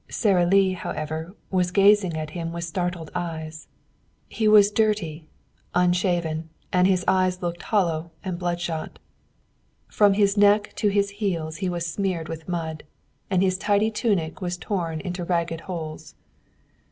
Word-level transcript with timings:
Sara 0.09 0.47
Lee, 0.47 0.73
however, 0.73 1.35
was 1.51 1.69
gazing 1.69 2.17
at 2.17 2.31
him 2.31 2.51
with 2.51 2.63
startled 2.63 3.11
eyes. 3.13 3.67
He 4.27 4.47
was 4.47 4.71
dirty, 4.71 5.27
unshaven, 5.75 6.49
and 6.73 6.87
his 6.87 7.05
eyes 7.07 7.43
looked 7.43 7.61
hollow 7.61 8.09
and 8.23 8.39
bloodshot. 8.39 8.97
From 9.89 10.13
his 10.15 10.35
neck 10.37 10.73
to 10.77 10.87
his 10.87 11.11
heels 11.21 11.57
he 11.57 11.69
was 11.69 11.85
smeared 11.85 12.29
with 12.29 12.49
mud, 12.49 12.83
and 13.29 13.43
his 13.43 13.59
tidy 13.59 13.91
tunic 13.91 14.41
was 14.41 14.57
torn 14.57 15.01
into 15.01 15.23
ragged 15.23 15.61
holes. 15.69 16.15